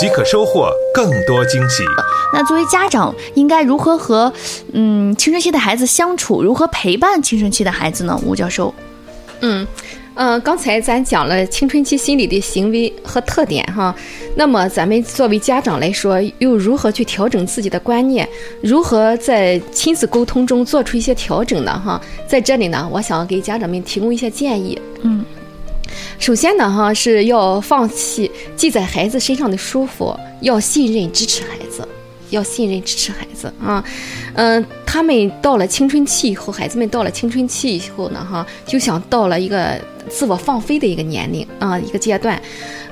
[0.00, 1.84] 即可收获更多惊喜。
[2.32, 4.32] 那作为家长，应该如何和
[4.72, 6.42] 嗯青春期的孩子相处？
[6.42, 8.18] 如何陪伴青春期的孩子呢？
[8.24, 8.74] 吴教授，
[9.40, 9.66] 嗯。
[10.16, 13.94] 嗯，刚才咱讲了青春期心理的行为和特点哈，
[14.34, 18.28] 那么咱们作为家长来说，又如何去调整自己的观念？
[18.60, 21.80] 如何在亲子沟通中做出一些调整呢？
[21.82, 24.78] 哈，在这里呢，我想给家长们提供一些建议。
[25.02, 25.24] 嗯，
[26.18, 31.86] 首先呢，哈是要放弃记在孩子身上的束缚，要信任支持孩子。
[32.30, 33.84] 要信任支持孩子啊，
[34.34, 39.76] 嗯，他们到了青春期以后，孩子们到了青春期以后呢，哈，就想到了一个
[40.08, 42.40] 自我放飞的一个年龄啊，一个阶段，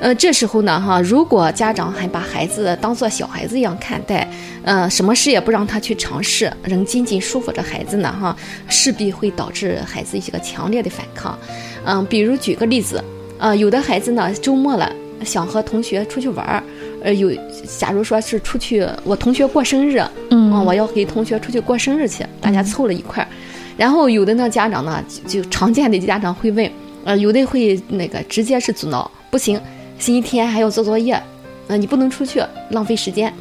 [0.01, 4.28] 呃，这时候呢，哈，如果家长还把孩子当做小孩子一样看待，
[4.64, 8.36] 呃，什么事也不让他去尝试，仍紧紧束缚着孩子呢，哈，
[8.69, 11.39] 势必会导致孩子一个强烈的反抗，
[11.84, 13.03] 嗯，比如举个例子，
[13.39, 14.93] 呃，有的孩子呢，周末了
[15.25, 16.62] 想和同学出去玩儿。
[17.01, 17.31] 呃，有，
[17.79, 23.29] 假如说是出去，我同学过生日，嗯，我要给同学出去过生日去，大家凑了一块儿，
[23.77, 26.69] 然后有的呢家长呢，就常见的家长会问，
[27.05, 29.61] 呃，有的会那个直接是阻挠，不行，
[29.98, 31.23] 星期天还要做作业，
[31.69, 33.33] 呃，你不能出去，浪费时间。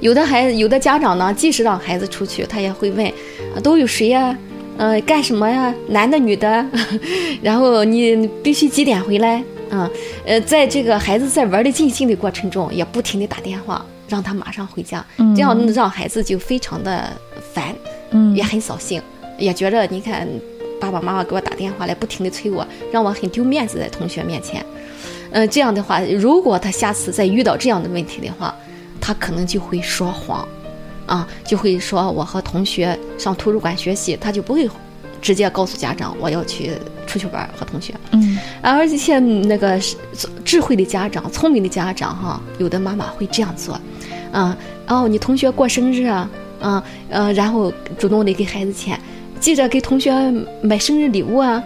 [0.00, 3.06] 有的孩子，有的家长呢，即使让孩子出去，他也会问，
[3.54, 4.36] 啊都有谁呀？
[4.82, 5.74] 嗯，干什么呀？
[5.88, 6.64] 男的女的？
[7.42, 9.44] 然后你必须几点回来？
[9.68, 9.88] 嗯，
[10.24, 15.04] 呃，在这个孩子在玩的尽兴的过程中，也不停的打电话，让他马上回家，
[15.36, 17.10] 这样让孩子就非常的
[17.52, 17.74] 烦，
[18.12, 19.02] 嗯，也很扫兴，
[19.38, 20.26] 也觉着你看
[20.80, 24.64] 爸爸妈妈给我打电话来，不停的催我，让我很丢面子在同学面前，
[25.32, 28.54] 嗯，这样的话，如果他下次再遇到这样的问题的话，
[28.98, 30.48] 他可能就会说谎，
[31.10, 34.66] 啊，就会说我和同学上图书馆学习，他就不会。
[35.22, 36.72] 直接告诉家长我要去
[37.06, 39.78] 出去玩和同学，嗯，而且那个
[40.46, 43.78] 智慧的家长、聪明的家长哈，有的妈妈会这样做，
[44.32, 44.56] 啊，
[44.86, 46.30] 哦，你同学过生日啊，
[47.34, 48.98] 然后主动的给孩子钱，
[49.38, 50.10] 记着给同学
[50.62, 51.62] 买生日礼物啊，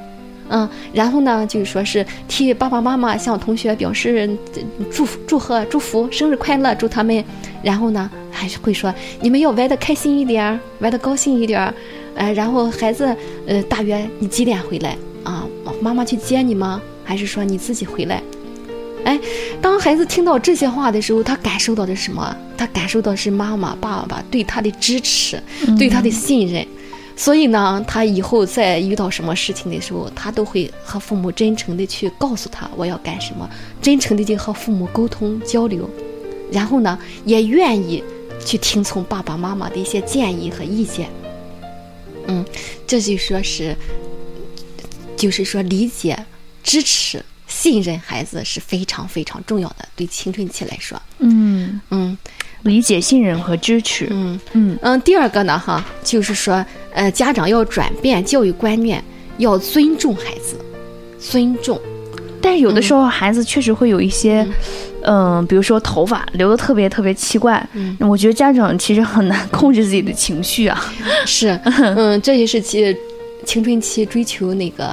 [0.48, 4.28] 嗯，然后呢，就是说是替爸爸妈妈向同学表示
[4.90, 7.24] 祝福、祝贺、祝福生日快乐，祝他们，
[7.62, 11.72] 然后呢，还是会说你们要玩的开心一点，玩的高兴一点。
[12.14, 13.16] 哎，然后孩子，
[13.46, 15.44] 呃，大约你几点回来啊？
[15.80, 16.80] 妈妈去接你吗？
[17.02, 18.22] 还是说你自己回来？
[19.04, 19.18] 哎，
[19.60, 22.36] 当孩子听到这些话的时候，他感受到的是什么？
[22.56, 25.42] 他感受到是妈妈、爸爸对他的支持，
[25.76, 26.64] 对他的信任。
[27.16, 33.48] 所以呢，他以后再遇到什么事情的时候，他都会和父母真诚的去告诉他我要干什么，
[33.80, 35.88] 真诚的去和父母沟通交流，
[36.50, 38.02] 然后呢，也愿意
[38.44, 41.08] 去听从爸爸妈妈的一些建议和意见。
[42.26, 42.44] 嗯，
[42.86, 43.76] 这就说是，
[45.16, 46.18] 就是说理解、
[46.62, 51.00] 支持、信任孩子是非常非常重要的，对青春期来说。
[51.18, 52.18] 嗯嗯，
[52.64, 54.08] 理解、信任和支持。
[54.10, 55.00] 嗯嗯嗯。
[55.00, 59.02] 第二个呢，哈，就是说，呃，家长要转变教育观念，
[59.38, 60.56] 要尊重孩子，
[61.18, 61.80] 尊重。
[62.42, 64.46] 但是有的时候，孩子确实会有一些。
[65.06, 70.82] 嗯，比如说头发留的特别特别奇怪，嗯，我觉得家长其实很难控制自己的情绪啊。
[71.26, 72.96] 是，嗯，这也是其
[73.44, 74.88] 青春期追求那个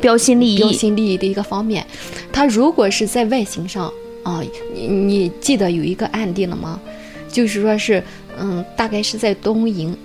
[0.00, 1.84] 标新立异、标新立异的一个方面。
[2.32, 3.92] 他如果是在外形上
[4.22, 4.40] 啊，
[4.72, 6.80] 你你记得有一个案例了吗？
[7.28, 8.02] 就是说是，
[8.38, 9.96] 嗯，大概是在东营，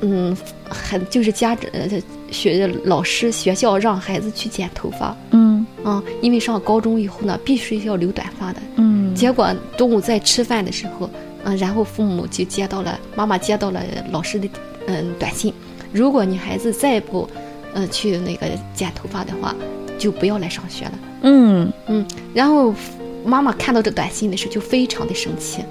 [0.00, 0.36] 嗯，
[0.68, 1.70] 很就是家长
[2.30, 5.48] 学老师学校让孩子去剪头发，嗯。
[5.84, 8.60] 嗯，因为上高中以后呢，必须要留短发的。
[8.76, 11.08] 嗯，结果中午在吃饭的时候，
[11.44, 13.80] 嗯，然后父母就接到了妈妈接到了
[14.10, 14.48] 老师的
[14.86, 15.54] 嗯短信，
[15.92, 17.28] 如果你孩子再不，
[17.74, 19.54] 呃，去那个剪头发的话，
[19.96, 20.92] 就不要来上学了。
[21.22, 22.04] 嗯嗯，
[22.34, 22.74] 然后
[23.24, 25.62] 妈妈看到这短信的时候就非常的生气，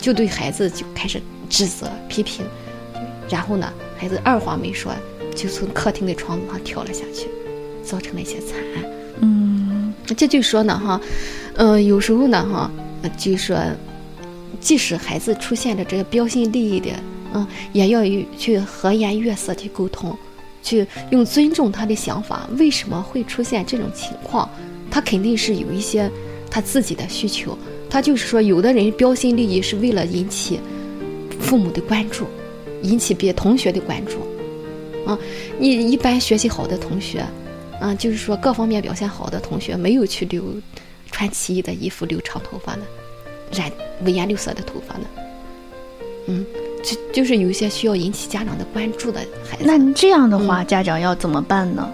[0.00, 2.44] 就对孩子就开始指责批评，
[3.28, 4.92] 然后呢，孩子二话没说
[5.34, 7.28] 就从客厅的窗子上跳了下去，
[7.84, 8.84] 造成了一些惨案。
[9.20, 11.00] 嗯这就说呢，哈，
[11.56, 12.70] 嗯，有时候呢，哈，
[13.16, 13.58] 就说，
[14.60, 16.90] 即使孩子出现了这个标新立异的，
[17.34, 18.02] 嗯，也要
[18.38, 20.16] 去和颜悦色去沟通，
[20.62, 22.48] 去用尊重他的想法。
[22.58, 24.48] 为什么会出现这种情况？
[24.90, 26.10] 他肯定是有一些
[26.50, 27.56] 他自己的需求，
[27.90, 30.60] 他就是说，有的人标新立异是为了引起
[31.40, 32.26] 父母的关注，
[32.82, 34.18] 引起别同学的关注。
[35.06, 35.18] 啊，
[35.58, 37.24] 你一般学习好的同学，
[37.80, 40.44] 啊，就是说各方面表现好的同学，没有去留
[41.10, 42.82] 穿奇异的衣服、留长头发的，
[43.52, 43.72] 染
[44.04, 45.00] 五颜六色的头发的。
[46.26, 46.44] 嗯，
[46.84, 49.64] 就就是有一些需要引起家长的关注的孩子。
[49.64, 51.90] 那这样的话，家长要怎么办呢？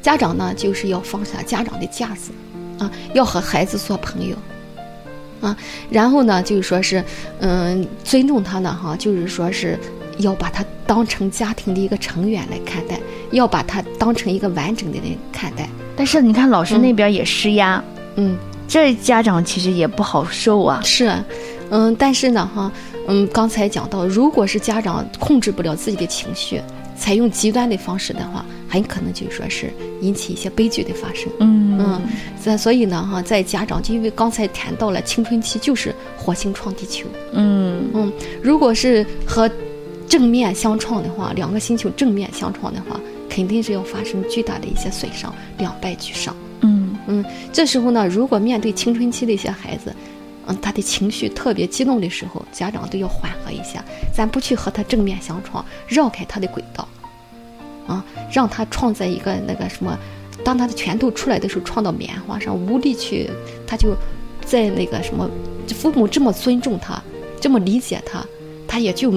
[0.00, 2.30] 家长呢，就是要放下家长的架子，
[2.78, 4.36] 啊，要和孩子做朋友，
[5.46, 5.56] 啊，
[5.88, 7.04] 然后呢，就是说是，
[7.38, 9.78] 嗯，尊重他呢，哈，就是说是
[10.18, 12.98] 要把他当成家庭的一个成员来看待，
[13.30, 15.68] 要把他当成一个完整的人看待。
[15.96, 17.82] 但是你看，老师那边也施压，
[18.16, 20.80] 嗯，这家长其实也不好受啊。
[20.82, 21.14] 是，
[21.70, 22.72] 嗯，但是呢，哈，
[23.06, 26.60] 嗯，刚才讲到，如果是家长控制不了自己的情绪，
[26.98, 28.44] 采用极端的方式的话。
[28.68, 31.30] 很可能就是说是引起一些悲剧的发生。
[31.38, 32.02] 嗯嗯，
[32.40, 37.06] 在所以呢哈，在家长就因为刚才谈到了青春期就是火星撞地球。
[37.32, 38.12] 嗯嗯，
[38.42, 39.50] 如果是和
[40.08, 46.34] 正面相撞的话，两个星球正面相撞的话，肯定是要发生巨大的一些损伤，两败俱伤。
[46.60, 49.94] 嗯嗯，这时候呢，如果面对青春期的一些孩子，
[50.46, 53.84] 嗯，他的情绪特别激动的时候，家长都要缓和一下，
[54.14, 56.86] 咱不去和他正面相撞，绕开他的轨道。
[57.86, 59.96] 啊，让他撞在一个那个什么，
[60.46, 63.28] 当他的拳头出来的时候，撞到棉花上，无力去，
[63.66, 63.96] 他就
[64.44, 65.28] 在那个什么，
[65.74, 67.02] 父母这么尊重他，
[67.40, 68.24] 这么理解他，
[68.68, 69.12] 他也就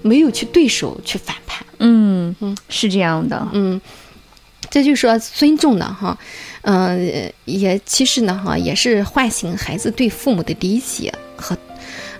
[0.00, 1.62] 没有去对手去反叛。
[1.80, 3.46] 嗯嗯，是这样的。
[3.52, 3.78] 嗯，
[4.70, 6.16] 这就说尊重呢，哈，
[6.62, 11.54] 嗯，也其实呢，哈，也是唤醒孩子对父母的理解和，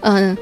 [0.00, 0.36] 嗯。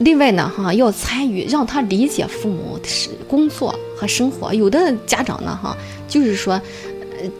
[0.00, 4.52] 另外呢，哈，要参与，让他理解父母的是工作和生活。
[4.52, 5.74] 有的家长呢，哈，
[6.06, 6.60] 就是说，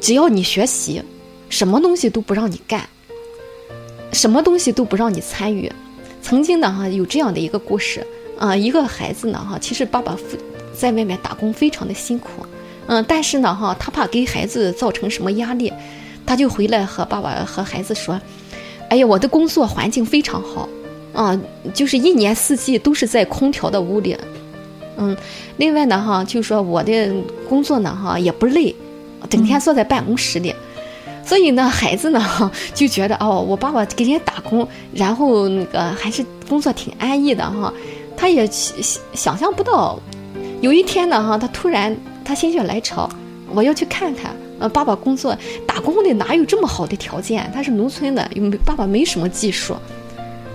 [0.01, 1.03] 只要你学习，
[1.49, 2.89] 什么东西都不让你干，
[4.13, 5.71] 什么东西都不让你参与。
[6.23, 8.07] 曾经呢，哈，有这样的一个故事
[8.39, 10.17] 啊，一个孩子呢，哈，其实爸爸
[10.77, 12.45] 在外面打工非常的辛苦，
[12.87, 15.73] 嗯，但是呢，哈，他怕给孩子造成什么压力，
[16.27, 18.21] 他就回来和爸爸和孩子说
[18.91, 20.69] ：“哎呀，我的工作环境非常好。”
[21.17, 21.41] 啊，
[21.73, 24.15] 就是一年四季都是在空调的屋里，
[24.99, 25.17] 嗯，
[25.57, 27.11] 另外呢，哈，就说我的
[27.49, 28.77] 工作呢，哈，也不累，
[29.27, 30.55] 整天坐在办公室里，
[31.25, 37.73] 所以呢，孩子呢，哈，就觉得哦，我爸爸给人家打工，然后那个还是工作挺安逸的，哈，
[38.17, 39.99] 他也想想象不到，
[40.61, 43.09] 有一天呢，哈，他突然他心血来潮，
[43.51, 45.37] 我要去看看，呃，爸爸工作
[45.67, 47.51] 打工的哪有这么好的条件？
[47.55, 49.75] 他是农村的，又没爸爸没什么技术。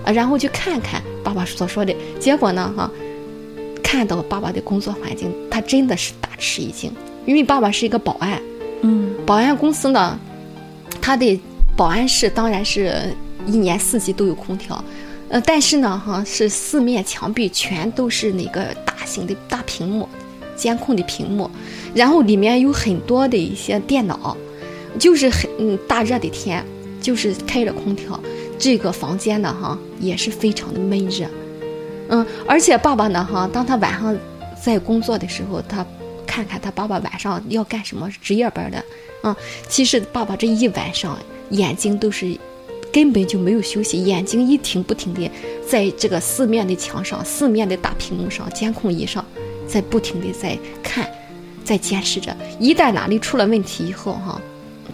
[0.03, 2.73] 啊，然后去看看爸爸所说的结果呢？
[2.75, 2.89] 哈，
[3.83, 6.91] 看到爸爸的工作环境，他真的是大吃一惊。
[7.27, 8.41] 因为爸爸是一个保安，
[8.81, 10.19] 嗯，保安公司呢，
[11.01, 11.39] 他的
[11.75, 13.13] 保安室当然是
[13.45, 14.83] 一年四季都有空调，
[15.29, 20.07] 呃，但是呢，哈，是四面墙壁全都是那个大型的大屏幕，
[20.55, 21.49] 监控的屏幕，
[21.93, 24.35] 然后里面有很多的一些电脑，
[24.99, 26.63] 就是很嗯大热的天，
[27.01, 28.19] 就是开着空调。
[28.59, 31.25] 这个房间呢，哈，也是非常的闷热，
[32.09, 34.15] 嗯，而且爸爸呢，哈，当他晚上
[34.63, 35.83] 在工作的时候，他
[36.31, 38.81] 看看他爸爸晚上要干什么值夜班的，
[39.23, 39.35] 嗯，
[39.67, 41.19] 其实爸爸这一晚上
[41.49, 42.39] 眼睛都是
[42.89, 45.29] 根本就没有休息，眼睛一停不停的
[45.67, 49.25] 在这个四面的墙上、四面的大屏幕上、监控仪上，
[49.67, 51.05] 在不停的在看，
[51.65, 54.39] 在监视着，一旦哪里出了问题以后，哈，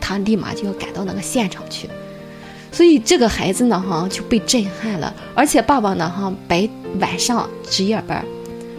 [0.01, 1.87] 他立马就要赶到那个现场去。
[2.71, 5.13] 所以这个孩子呢，哈就被震撼了。
[5.35, 6.67] 而且爸爸呢，哈白
[6.99, 8.25] 晚上值夜班，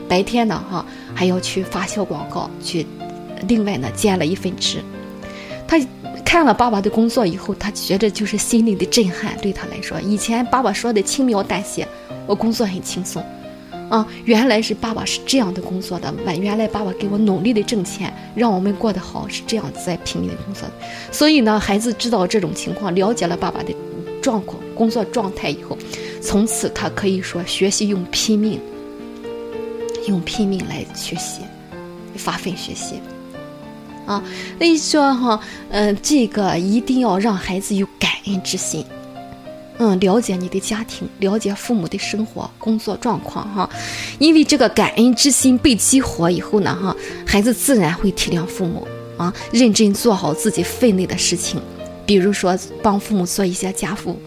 [0.09, 0.85] 白天呢，哈
[1.15, 2.87] 还要去发小广告，去
[3.47, 4.83] 另外呢兼了一份职。
[5.67, 5.79] 他
[6.25, 9.37] 看了爸爸的工作以后，他觉得就是心里的震撼。
[9.43, 11.87] 对他来说，以前爸爸说的轻描淡写，
[12.27, 13.23] 我工作很轻松，
[13.91, 16.12] 啊，原来是爸爸是这样的工作的。
[16.25, 20.69] 原原来爸爸给我努力的挣钱，让我们过得好，是这样在拼命的工作。
[21.12, 23.75] 所以呢，孩子知道这种情况，了解了爸爸的。
[24.21, 25.79] 状况、工作状态以后，
[26.21, 28.61] 从此他可以说学习用拼命，
[30.09, 31.43] 用拼命来学习，
[32.17, 33.00] 发奋学习。
[34.07, 34.25] 啊，
[34.57, 35.38] 所以说哈，
[35.69, 38.85] 嗯，这个一定要让孩子有感恩之心。
[39.81, 43.71] 嗯，了解你的家庭，了解父母的生活、工作状况哈，
[44.19, 51.61] 因为这个感恩之心被激活以后呢，哈，孩子自然会体谅父母啊，认真做好自己分内的事情。
[52.05, 54.19] 比如说帮父母做一些家务，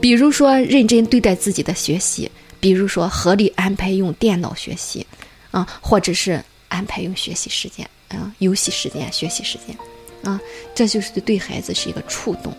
[0.00, 2.30] 比如说认真对待自己的学习，
[2.60, 5.06] 比如说合理安排用电脑学习，
[5.50, 9.76] 啊，或者是安排用学习时间，啊，游戏时间、学习时间，
[10.22, 10.40] 啊，
[10.74, 12.52] 这就是对孩子是一个触动，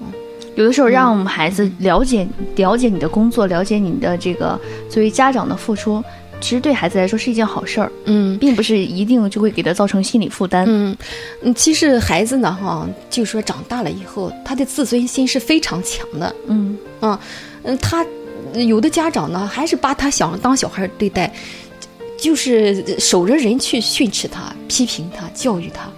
[0.00, 0.06] 嗯。
[0.54, 6.04] 有的时候让我们孩子了解了解你的工作，了解你的这个作为家长的付出，
[6.42, 10.66] 其实对孩子来说是一件好事儿，嗯并不是一定就会给他造成心理负担。
[10.68, 10.94] 嗯
[11.40, 16.34] 嗯，其实孩子呢哈，就说长大了以后，他的自尊心是非常强的。
[16.48, 17.18] 嗯啊
[17.62, 18.04] 嗯，他
[18.54, 21.32] 有的家长呢，还是把他想当小孩对待，
[22.22, 25.90] 就是守着人去训斥他、批评他、教育他。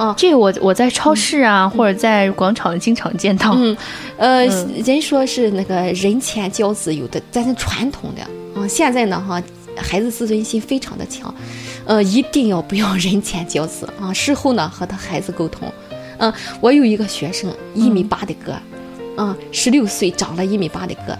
[0.00, 3.52] 啊，这个我我在超市啊，或者在广场经常见到。
[3.56, 3.76] 嗯，
[4.16, 8.22] 呃，嗯人说是那个人前教子，有的咱是传统的
[8.60, 8.68] 啊。
[8.68, 9.42] 现在呢，哈，
[9.76, 11.34] 孩子自尊心非常的强，
[11.84, 14.12] 呃，一定要不要人前教子啊。
[14.12, 15.66] 事后呢，和他孩子沟通。
[16.18, 18.52] 嗯、我有一个学生，一米八的个，
[19.16, 21.18] 啊、十六岁长了一米八的个，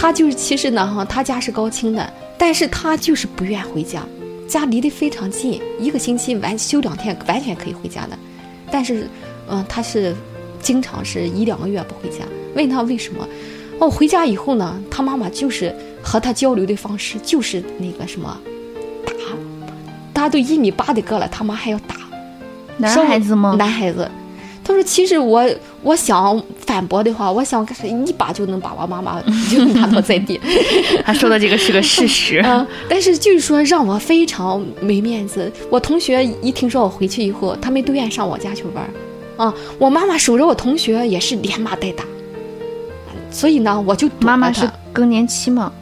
[0.00, 4.02] 他就是其实呢，哈，他家是高清的，但是他就是不愿回家，
[4.48, 8.18] 家离得非常近，一个星期完休两天完全可以回家的，
[8.70, 9.06] 但是，
[9.50, 10.16] 嗯、他是
[10.62, 12.24] 经常是一两个月不回家。
[12.54, 13.28] 问他为什么？
[13.78, 15.70] 哦，回家以后呢，他妈妈就是
[16.02, 18.40] 和他交流的方式就是那个什么
[19.04, 19.12] 打，
[20.14, 21.96] 他都一米八的个了，他妈还要打。
[22.78, 23.54] 男孩子吗？
[23.58, 24.10] 男孩子。
[24.62, 25.44] 他说：“其实我
[25.82, 26.40] 我想
[26.70, 27.66] 反驳的话，我想
[28.06, 30.40] 一把就能把我妈妈就打倒在地。
[31.04, 32.36] 他说的这个是个事实。
[32.36, 35.50] 啊， 但是就是说让我非常没面子。
[35.68, 39.52] 我同学一听说我回去以后，他们都愿意上我家去玩儿啊。
[39.80, 42.04] 我妈妈守着我同学也是连骂带打，
[43.32, 45.72] 所以呢，我就妈妈是更年期嘛？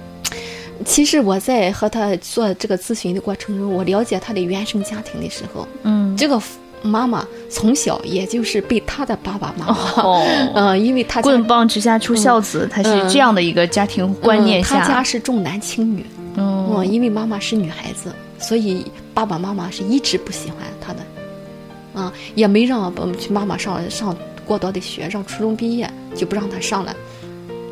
[0.86, 6.40] 其实我在和他做这个咨询的过程中，我了解他的原生家庭的时候，嗯，这个
[6.82, 10.22] 妈妈从小也就是被他的爸爸妈妈，哦，
[10.54, 15.02] 嗯、因为他棍棒之下出孝子，他是这样的一个家庭观念嗯他家。
[15.02, 16.04] 是重男轻女，
[16.36, 26.90] 嗯嗯，因为妈妈是女孩子，所以爸爸妈妈是一直不喜欢他的，啊、也没让嗯妈妈上上过多的学，上初中毕业就不让他上了，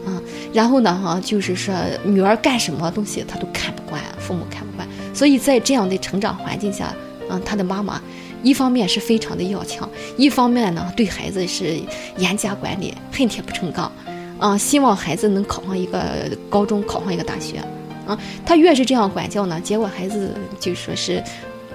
[0.07, 0.23] 啊、
[0.53, 6.95] 然后呢哈，就是说女儿干什么东西他都看不惯，父母看不惯，所以在这样的成长环境下，
[7.29, 8.01] 嗯、他的妈妈。
[8.47, 11.81] 一方面是非常的要强，一方面呢对孩子是
[12.17, 13.91] 严加管理，恨铁不成钢，
[14.39, 17.59] 啊、希望孩子能考上一个高中，考上一个大学，
[18.07, 21.21] 啊，他越是这样管教呢，结果孩子就说是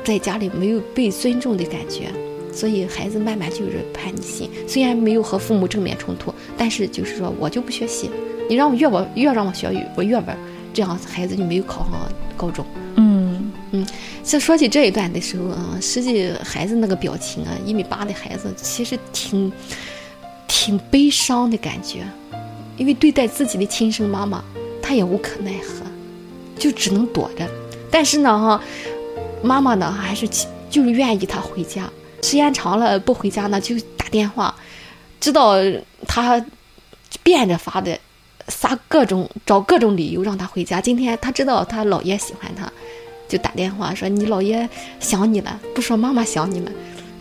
[0.01, 2.09] 在家里没有被尊重的感觉，
[2.53, 4.49] 所以孩子慢慢就是叛逆心。
[4.65, 8.09] 虽然没有和父母正面冲突，但是就是说我就不学习，
[8.47, 10.37] 你让我越我越让我学语，我越玩，
[10.73, 11.99] 这样孩子就没有考上
[12.37, 12.65] 高中。
[13.73, 13.87] 嗯，
[14.23, 19.49] 像说起这一段的时候啊，实际孩子那个表情啊，一米八的孩子其实挺
[20.45, 22.05] 挺悲伤的感觉，
[22.75, 24.43] 因为对待自己的亲生妈妈，
[24.81, 25.85] 他也无可奈何，
[26.59, 27.49] 就只能躲着。
[27.89, 28.61] 但是呢，哈，
[29.41, 30.27] 妈妈呢还是
[30.69, 31.89] 就是愿意他回家，
[32.23, 34.53] 时间长了不回家呢，就打电话，
[35.21, 35.55] 知道
[36.05, 36.45] 他
[37.23, 37.97] 变着法的
[38.49, 40.81] 撒各种找各种理由让他回家。
[40.81, 42.69] 今天他知道他姥爷喜欢他。
[43.31, 44.67] 就打电话说你姥爷
[44.99, 46.71] 想你了，不说妈妈想你了，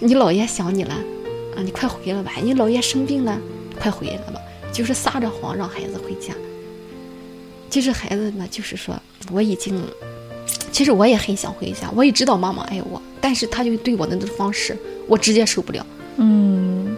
[0.01, 0.93] 你姥爷想你了，
[1.55, 3.39] 啊，你快回来吧，你姥爷生病了，
[3.79, 4.41] 快回来吧，
[4.73, 6.35] 就是撒着谎让孩子回家。
[7.71, 9.01] 其实孩子呢，就是说
[9.31, 9.81] 我已经，
[10.73, 14.77] 其实我也很想回家，我也知道妈妈爱我，但是他就对我的那种方式，
[15.07, 15.87] 我直接受不了。
[16.17, 16.97] 嗯，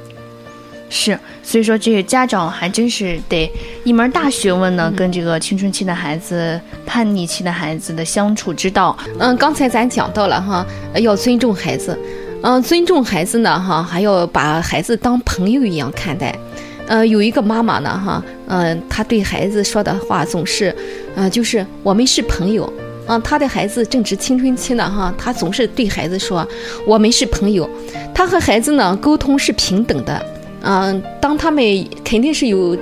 [0.95, 3.51] 是，所以说这个家长还真是得
[3.83, 8.95] 一门大学问呢，跟这个青春期的孩子、叛逆期的孩子的相处之道。
[9.19, 11.99] 嗯，刚才咱讲到了哈，要尊重孩子，
[12.43, 16.39] 嗯、尊重孩子呢哈，还要把孩子当朋友一样看待。
[16.87, 20.77] 呃，有一个妈妈呢哈，嗯、她对孩子说的话总是，
[21.15, 22.71] 嗯、就是我们是朋友。
[23.05, 26.47] 啊、她的孩子正值青春期呢哈，她总是对孩子说
[26.87, 27.69] 我们是朋友。
[28.15, 30.25] 她和孩子呢沟通是平等的，
[30.63, 31.63] 嗯、当他们
[32.05, 32.77] 肯定是有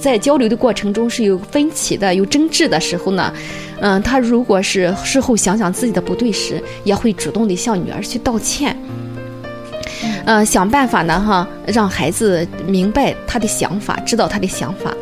[0.00, 3.32] 在交流的过程中是有分歧的、有争执的时候呢，
[3.80, 8.76] 嗯，他如果是事后想想自己的不对时，也会主动的向女儿去道歉。
[10.26, 14.94] 嗯，想办法呢，哈，让孩子明白他的想法，知道他的想法。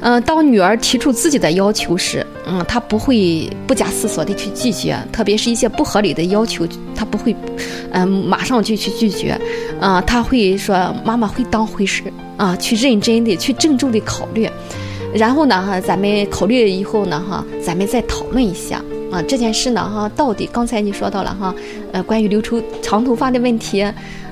[0.00, 7.34] 嗯，当女儿提出自己的要求时，嗯，她不会不假思索的去拒绝，特别是一些不合理的要求，她不会，
[7.90, 9.38] 嗯，马上就去拒绝，
[9.80, 12.04] 啊，她会说妈妈会当回事，
[12.36, 14.48] 啊，去认真的去郑重的考虑。
[15.14, 18.76] 然后呢，哈，咱们考虑以后呢，哈，咱们再讨论一下
[19.10, 21.54] 啊，这件事呢，哈，到底刚才你说到了哈，
[21.92, 23.82] 呃，关于留出长头发的问题，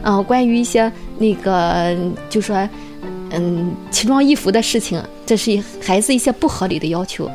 [0.02, 1.96] 啊，关于一些那个
[2.28, 2.56] 就说，
[3.30, 7.30] 嗯，奇装异服的事情，这是孩子一些不合理的要求。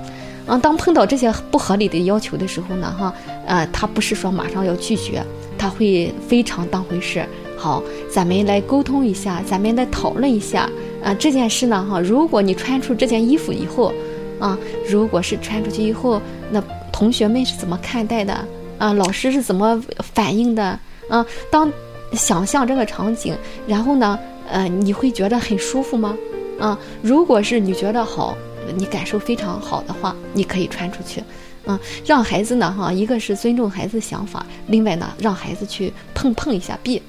[0.47, 3.13] 啊，当碰到这些不合理的要求的时候呢，哈，
[3.45, 5.23] 呃，他不是说马上要拒绝，
[5.57, 7.23] 他会非常当回事。
[7.55, 7.81] 好，
[8.11, 10.67] 咱们来沟通一下，咱们来讨论一下，
[11.03, 13.93] 啊，这件事呢，哈，如果你穿出这件衣服以后，
[14.39, 14.57] 啊，
[14.89, 16.19] 如果是穿出去以后，
[16.49, 18.33] 那同学们是怎么看待的？
[18.79, 19.81] 啊，老师是怎么
[20.15, 20.77] 反应的？
[21.07, 21.71] 啊，当
[22.13, 23.35] 想象这个场景，
[23.67, 24.17] 然后呢，
[24.51, 26.15] 呃，你会觉得很舒服吗？
[26.59, 28.37] 啊，如果是你觉得好，
[28.75, 31.23] 你感受非常好的话，你可以穿出去。
[31.65, 37.01] 啊，让孩子呢，哈，一个是尊重孩子的想法，另外呢，让孩子去碰碰一下壁，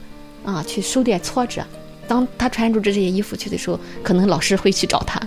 [0.44, 1.62] 啊，去受点挫折。
[2.06, 5.20] 当他穿着这些衣服去的时候，可能老师会去找他。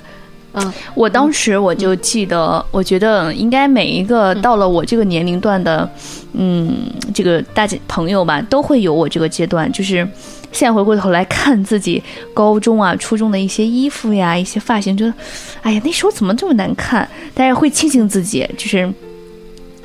[0.54, 5.90] 啊，我当时我就记得，我觉得应该每一个到了我这个年龄段的，
[6.34, 6.78] 嗯，
[7.14, 9.70] 这个大姐朋友吧，都会有我这个阶段。
[9.74, 10.08] 就是
[10.56, 12.02] 现在回过头来看自己
[12.34, 15.14] 高中啊、初中的一些衣服呀、一些发型，觉得，
[15.62, 17.08] 哎呀，那时候怎么这么难看？
[17.34, 18.92] 但是会庆幸自己，就是。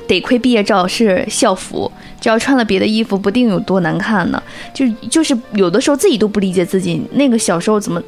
[0.07, 4.43] 得亏毕业照是校服，只要穿了别的衣服，不定有多难看呢。
[4.73, 8.01] 就就是有的时候自己都不理解自己那个小时候怎么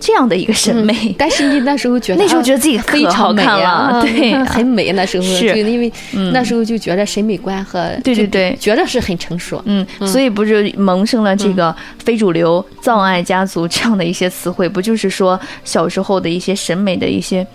[0.00, 1.14] 这样的一个审美。
[1.18, 4.90] 但是你那时候觉得那时候觉得自己非常美啊，对，很美。
[4.92, 5.92] 那时候是因为
[6.32, 9.62] 那时候就觉得审美观和对对对，觉得是很成熟。
[9.66, 17.46] 嗯，所以不是萌生了这个非主流、葬爱家族这样的一些词汇，不就是说小时候的一些审美的一些。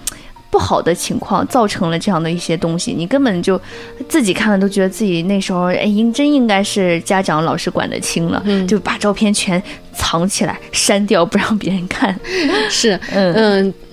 [0.50, 3.60] 不好的情况造成了这样的一些东西，你根本就
[4.08, 9.62] 自己看了都觉得自己那时候哎，应真应该是家长老师管得清了，就把照片全
[9.94, 12.18] 藏起来删掉，不让别人看。
[12.70, 13.34] 是， 嗯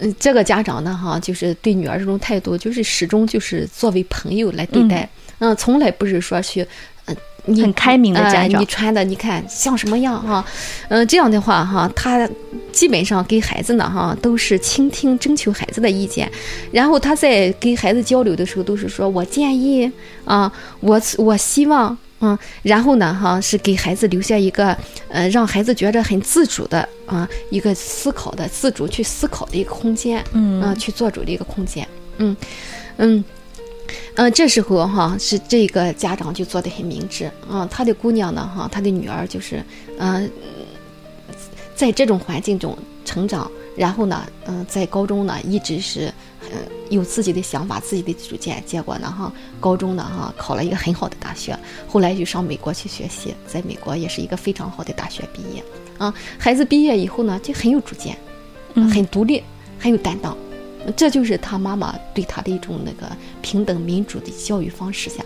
[0.00, 5.08] 嗯，这个家长呢，哈，就是对女儿这种态度，就是始终就是作为朋友来对待，
[5.40, 6.64] 嗯，从来不是说去。
[7.44, 10.44] 很开明的家长，你穿的你看像什么样哈？
[10.88, 12.28] 嗯，这样的话哈，他
[12.70, 16.30] 基本上给孩子呢哈都是倾听、征求孩子的意见，
[16.70, 19.90] 然后他在跟孩子交流的时候都是说我建议
[20.24, 24.76] 啊，我我希望嗯，然后呢哈是给孩子留下一个
[25.08, 31.84] 呃让孩子觉得很自主的啊一个思考的自主去思考的一个空间，嗯啊去做主的一个空间，
[32.18, 32.36] 嗯
[32.98, 33.24] 嗯。
[34.14, 39.64] 嗯，这时候哈是这个家长就做的很明智啊，他的姑娘呢哈，他的女儿就是，
[39.98, 40.30] 嗯，
[41.74, 46.12] 在这种环境中成长，然后呢，嗯，在高中呢一直是，
[46.50, 46.58] 嗯，
[46.90, 55.64] 有自己的想法、自己的主见，结果呢哈，高中呢哈考了一个很好的大学，后来就上美国去学习，在美国也是一个非常好的大学毕业，
[55.98, 58.16] 啊，孩子毕业以后呢就很有主见，
[58.74, 59.42] 很独立，
[59.78, 60.36] 很有担当。
[60.96, 65.24] 这就是他妈妈对他的一种那个平等民主的教育方式下，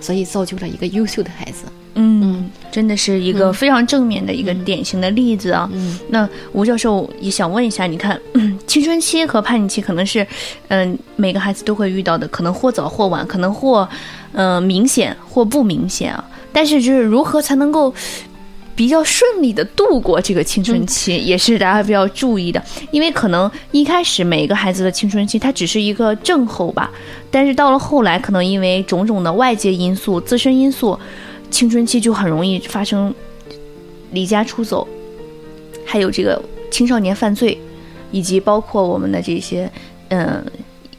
[0.00, 1.64] 所以造就了一个优秀的孩子。
[1.94, 5.68] 嗯，真的是一个非常正面的一个典型的例子啊。
[6.10, 8.20] 那吴教授也想问一下，你看
[8.68, 10.24] 青春期和叛逆期可能是，
[10.68, 13.88] 嗯，每个孩子都会遇到的，可能或早或晚，可能或，
[14.32, 16.24] 呃，明显或不明显啊。
[16.52, 17.92] 但是就是如何才能够？
[18.78, 22.62] 比较顺利的度过这个青春期，也是大家比较注意的。
[22.92, 26.88] 因为可能一开始每个孩子的青春期，它只是一个症候吧。
[27.28, 30.96] 但是到了后来，可能因为种种的外界因素、自身因素，
[31.50, 33.12] 青春期就很容易发生
[34.12, 34.86] 离家出走，
[35.84, 37.60] 还有这个青少年犯罪，
[38.12, 39.68] 以及包括我们的这些
[40.10, 40.40] 嗯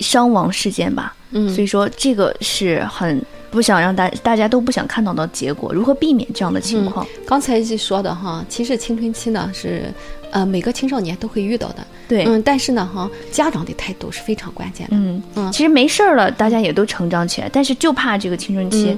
[0.01, 1.15] 伤亡事件吧。
[1.31, 3.23] 嗯，所以说这个是很。
[3.51, 7.05] 不想让大大家都不想看到的结果，如何避免这样的情况？
[7.25, 9.91] 刚才就说的哈，其实青春期呢是，
[10.31, 11.87] 呃，每个青少年都会遇到的。
[12.07, 14.95] 对，嗯，但是呢哈，家长的态度是非常关键的。
[14.95, 18.97] 嗯嗯，其实没事儿了，大家也都成长起来，但是就怕这个青春期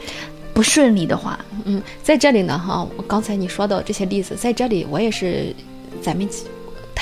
[0.53, 1.39] 不顺利的话。
[1.65, 5.53] 嗯，在这里呢哈，刚才你说到这些例子，在这里我也是
[6.01, 6.27] 咱们。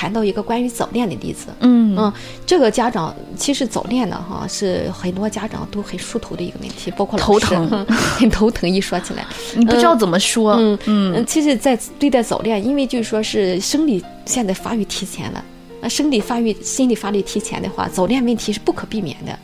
[0.00, 1.94] 谈到一个关于早恋的例子，嗯。
[1.94, 2.10] 嗯，
[2.46, 7.68] 这个家长其实早恋呢，哈，是很多家长都很梳头的一个问题，包括头疼，
[8.16, 8.66] 很 头疼。
[8.70, 11.26] 一说起来，你不知道怎么说，嗯嗯。
[11.26, 15.44] 其实，在对待早恋，因为就是说是生理现在发育提前了，
[15.82, 19.38] 啊，生理发育、心理发育提前的话，早恋问题是不可避免的，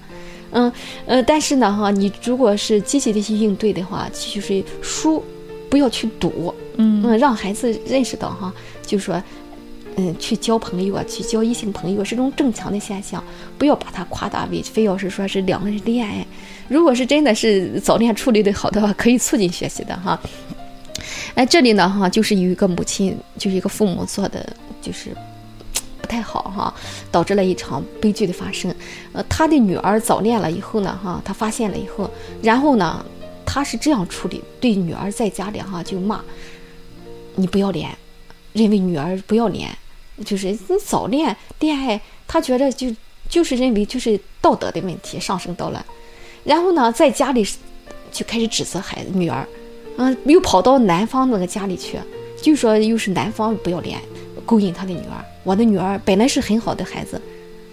[0.53, 0.73] 嗯
[1.05, 5.23] 呃，但是呢，哈，你如果是积极的去应对的话，就是输，
[5.69, 7.03] 不要去赌，嗯。
[7.05, 8.51] 嗯，让孩子认识到哈，
[8.87, 9.23] 就是说。
[9.99, 13.25] 嗯，去交朋友啊，去交异性朋友是种正常的现象，
[13.57, 16.27] 不要把它夸大为非要是说是两个人恋爱。
[16.69, 20.21] 如果是真的是早恋处理的好的话，可以促进学习的哈。
[21.35, 24.47] 哎，这里呢哈，就是有一个母亲，就是一个父母做的
[24.83, 25.17] 就是
[26.03, 26.75] 不太好哈，
[27.11, 28.75] 导致了一场悲剧的发生。
[29.13, 32.11] 呃，他的女儿早恋了以后呢哈，他发现了以后，
[32.43, 33.03] 然后呢，
[33.47, 36.21] 他是这样处理，对女儿在家里哈就骂
[37.35, 37.97] 你不要脸，
[38.53, 39.71] 认为女儿不要脸。
[40.25, 42.95] 就是你早恋恋爱，他觉得就
[43.29, 45.85] 就是认为就是道德的问题上升到了，
[46.45, 47.47] 然后呢，在家里
[48.11, 49.47] 就开始指责孩子女儿，
[49.97, 51.99] 嗯，又跑到男方那个家里去，
[52.41, 54.01] 就说又是男方不要脸，
[54.45, 55.25] 勾引他的女儿。
[55.45, 57.21] 我的女儿本来是很好的孩子，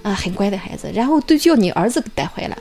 [0.01, 2.57] 啊，很乖的孩子，然后都叫你儿子给带坏了。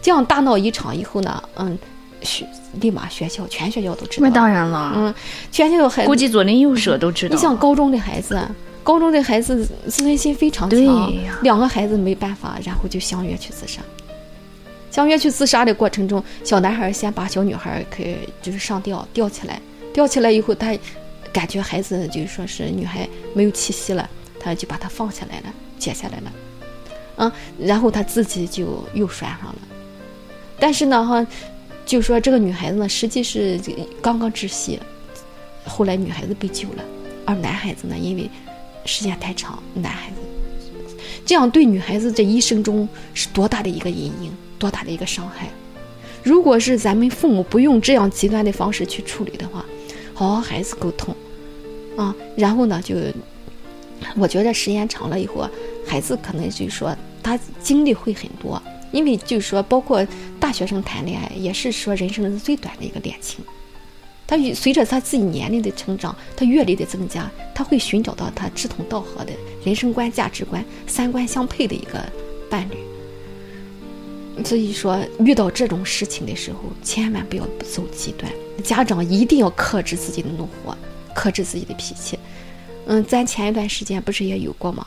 [0.00, 1.78] 这样大闹一场以后呢，嗯，
[2.22, 2.46] 学
[2.80, 4.26] 立马学校全学校都知道。
[4.26, 5.14] 那当然了，嗯，
[5.50, 7.34] 全学校孩子估计左邻右舍都知道。
[7.34, 8.40] 你像高中的孩子，
[8.82, 11.12] 高中的孩子自尊心非常强，
[11.42, 13.80] 两个孩子没办法，然后就相约去自杀。
[14.90, 19.60] 相约去自杀的过程中，小男孩先把小女孩给就是上吊吊起来，
[19.92, 20.76] 吊起来以后，他
[21.32, 26.32] 感觉孩子就是说是女孩没有气息了，他就把她放下来了，解下来了，
[27.18, 29.58] 嗯，然后他自己就又拴上了。
[30.58, 31.24] 但是呢，哈，
[31.86, 33.60] 就说这个女孩子呢，实际是
[34.02, 34.80] 刚刚窒息，
[35.64, 36.82] 后来女孩子被救了，
[37.24, 38.28] 而男孩子呢，因为
[38.84, 40.16] 时间太长，男孩子
[41.24, 45.48] 这样对女孩子这一生中是多大的一个阴影，多大的一个伤害。
[46.22, 49.64] 如果是咱们父母不用这样极端的方式去处理的话，
[50.14, 51.14] 好好孩子沟通，
[51.96, 52.96] 啊，然后呢，就
[54.16, 55.48] 我觉得时间长了以后，
[55.86, 58.60] 孩子可能就是说他经历会很多。
[58.92, 60.04] 因为就是说，包括
[60.40, 63.38] 大学生谈恋爱，也是说人生最短的一个恋情。
[64.30, 69.32] 他随着他自己年龄的成长，他阅历的增加，他会寻找到他志同道合的
[69.64, 72.00] 人生观、价值观、三观相配的一个
[72.48, 74.44] 伴侣。
[74.44, 78.30] 所以说，遇到这种事情的时候，千万不要走极端。
[78.62, 80.78] 家长一定要克制自己的怒火，
[81.12, 82.16] 克制自己的脾气。
[82.86, 84.86] 嗯，咱前一段时间不是也有过吗？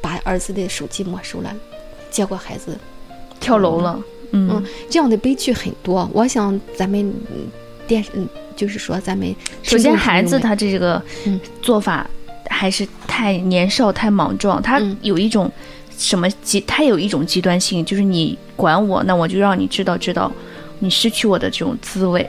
[0.00, 1.52] 把儿子的手机没收了，
[2.08, 2.78] 结果孩子。
[3.40, 6.08] 跳楼了，嗯，这样的悲剧很多。
[6.14, 7.12] 我想咱们
[7.86, 8.10] 电视，
[8.56, 11.00] 就是说咱们首先孩子他这个
[11.62, 12.08] 做法
[12.48, 15.50] 还是太年少太莽撞，他有一种
[15.96, 20.32] 什么极，他有一种极端性，就是你管我，那我就让你知道知道
[20.78, 22.28] 你失去我的这种滋味。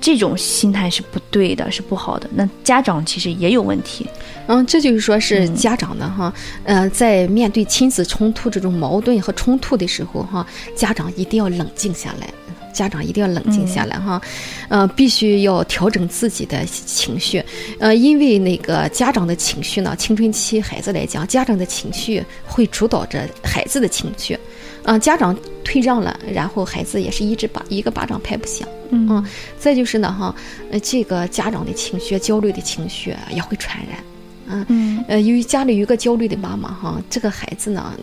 [0.00, 2.28] 这种心态是不对的，是不好的。
[2.34, 4.06] 那家长其实也有问题，
[4.48, 6.30] 嗯，这就是说是家长的，哈，
[6.64, 12.28] 呃，在面对亲子冲突这种矛盾和冲突的时候，哈，家长一定要冷静下来，
[12.74, 14.20] 家长一定要冷静下来，哈，
[14.68, 17.42] 呃，必须要调整自己的情绪，
[17.78, 24.38] 呃，因为那个家长的情绪呢，青春期孩子来讲，家长的情绪会主导着孩子的情绪。
[24.86, 25.34] 嗯，家长
[25.64, 28.68] 退让了，然后孩子也是一直把一个巴掌拍不响。
[28.90, 29.24] 嗯，
[29.58, 30.34] 再就是呢，哈，
[30.70, 34.66] 呃，这个家长的情绪、焦虑的情绪也会传染。
[34.68, 37.94] 嗯，呃，由于家里有一个焦虑的妈妈，哈，这个孩子呢，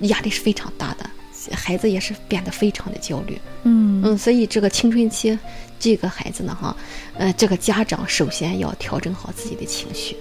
[0.00, 1.08] 压力是非常大的，
[1.52, 3.40] 孩子也是变得非常的焦虑。
[3.64, 4.02] 嗯。
[4.04, 5.38] 嗯，所以这个青春期，
[5.78, 6.76] 这个孩子呢，哈，
[7.16, 10.16] 呃，这个家长首先要调整好自己的情绪，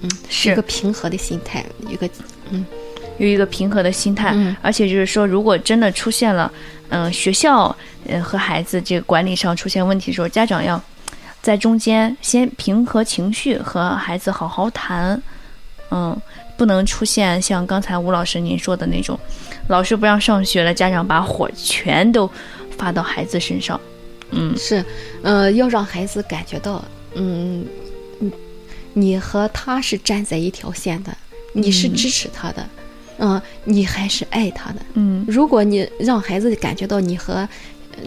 [0.00, 0.52] 嗯，是。
[0.52, 2.08] 一个平和的心态，一个
[2.50, 2.64] 嗯。
[3.18, 6.50] 有一个平和的心态，而且就是说，如果真的出现了，
[6.88, 7.74] 嗯，学校
[8.08, 10.82] 呃和孩子这个管理上出现问题的时候，家长要
[11.40, 15.22] 在中间先平和情绪，和孩子好好谈，
[15.92, 16.20] 嗯，
[16.56, 19.18] 不能出现像刚才吴老师您说的那种，
[19.68, 22.30] 老师不让上学了，家长把火全都
[22.76, 23.80] 发到孩子身上，
[24.30, 24.84] 嗯，是，
[25.22, 27.64] 呃，要让孩子感觉到，嗯，
[28.18, 28.30] 你
[28.92, 31.16] 你和他是站在一条线的，
[31.52, 32.66] 你是支持他的。
[33.18, 34.80] 嗯，你还是爱他的。
[34.94, 37.48] 嗯，如果你让孩子感觉到你和，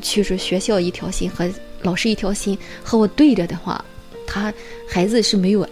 [0.02, 1.50] 就是学校一条心，和
[1.82, 3.84] 老师一条心，和我对着的话，
[4.28, 4.54] 他
[4.86, 5.66] 孩子是没有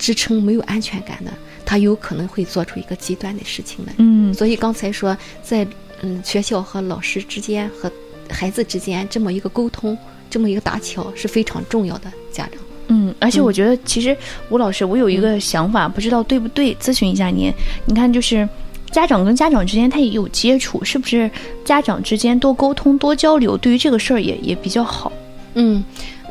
[0.00, 1.32] 支撑、没有安全感的，
[1.72, 3.94] 他有可能会做出一个极端的事情来。
[3.96, 5.66] 嗯，所以刚才说，在
[6.02, 7.90] 嗯学校和老师之间和
[8.28, 9.96] 孩子之间这么一个沟通，
[10.28, 12.12] 这么一个搭桥是非常重要的。
[12.30, 14.14] 家长，嗯，而且我觉得其实
[14.50, 17.50] 吴老师，我有一个想法，不知道对不对，咨询一下您。
[17.86, 18.46] 你看，就是。
[18.90, 21.30] 家长跟家长之间，他也有接触，是不是？
[21.64, 25.10] 家长之间多沟通、多交流，对于这个事儿也也比较好。
[25.54, 25.82] 嗯，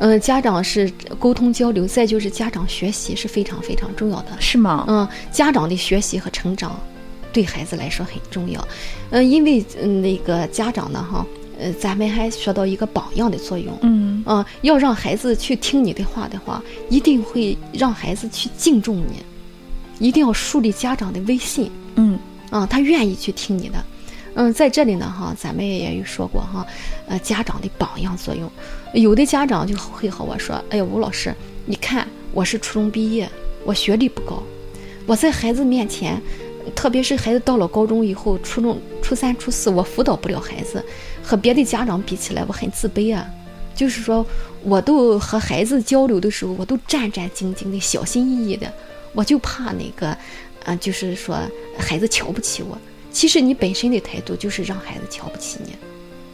[0.02, 4.84] 呃，家长是沟通交流，再就是家长学习是非常非常重要的，是吗？
[4.88, 6.76] 嗯，家长的学习和成长
[7.32, 8.66] 对孩子来说很重要。
[9.10, 9.64] 嗯，因为
[10.02, 11.24] 那个家长呢，哈，
[11.56, 13.72] 呃，咱们还学到一个榜样的作用。
[13.82, 16.60] 嗯，嗯，要让孩子去听你的话的话，
[16.90, 19.22] 一定会让孩子去敬重你，
[20.04, 21.70] 一定要树立家长的威信。
[21.94, 22.18] 嗯。
[22.50, 23.82] 嗯，他愿意去听你的，
[24.34, 26.66] 嗯，在这里呢，哈，咱们也有说过哈，
[27.06, 28.50] 呃，家长的榜样作用，
[28.92, 33.28] 有的家长就会和我说，哎呀，吴老师，你看我是初中毕业，
[33.64, 34.42] 我学历不高，
[35.06, 36.20] 我在孩子面前，
[36.74, 40.84] 特别是孩子到了高中以后，初中、初三、初四，我辅导不了孩子，
[41.22, 43.26] 和别的家长比起来，我很自卑啊，
[43.74, 44.24] 就是说，
[44.62, 48.70] 我都和孩子交流的时候，我都战战兢兢的，小心翼翼的，
[49.12, 50.16] 我就怕那个。
[50.64, 51.36] 啊，就是说
[51.76, 52.78] 孩子瞧不起我，
[53.10, 55.72] 其实你本身的态度就是让孩子瞧不起你，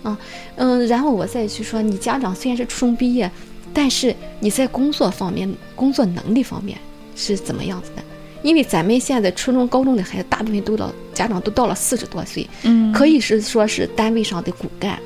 [0.09, 0.18] 啊，
[0.57, 3.31] 嗯，然后我再去说，你家长虽然是初中毕业，
[3.75, 6.79] 但是你在工作方面、工作能力方面
[7.14, 8.03] 是怎么样子的？
[8.42, 14.99] 因为咱们现在初中、高中的孩子，大部分都到家长都到了四十多岁，嗯，可以是说是单位上的骨干，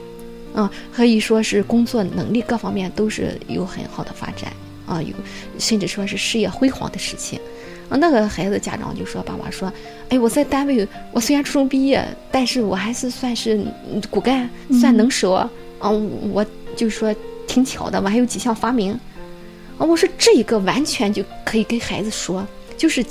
[0.54, 4.52] 啊，可以说是工作能力各方面都是有很好的发展
[4.86, 5.14] 啊，有
[5.58, 7.40] 甚至说是事业辉煌的事情。
[7.92, 9.70] 啊，那个孩子家长就说：“爸爸说，
[10.08, 13.62] 哎，我在单位，我虽然初中毕业，但是我还是算是
[14.08, 14.48] 骨干，
[14.80, 15.50] 算能手啊。
[15.78, 17.14] 我就说
[17.46, 18.98] 挺巧的，我还有几项发明。
[19.76, 23.04] 啊，我说这一个完全就可以跟孩子说。”就是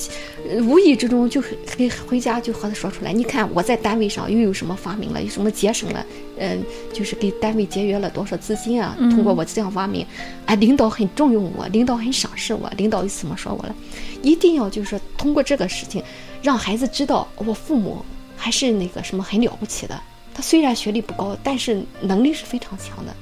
[0.64, 1.42] 无意之中就
[1.78, 6.06] 给回家就和他说出来，你看我在单位上又有什么发明了，有什么节省了，
[6.42, 8.98] 嗯，就是给单位节约了多少资金啊？
[8.98, 10.06] 通过我这样发明，
[10.48, 13.76] 哎，领导很重用我，领导很赏识我，领导又怎么说我了？
[14.24, 16.04] 一定要就是通过这个事情，
[16.42, 18.04] 让孩子知道我父母
[18.36, 20.02] 还是那个什么很了不起的。
[20.34, 23.16] 他虽然学历不高，但是能力是非常强的，